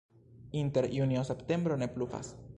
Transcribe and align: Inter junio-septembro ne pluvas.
Inter 0.61 0.87
junio-septembro 0.95 1.77
ne 1.77 1.87
pluvas. 1.97 2.35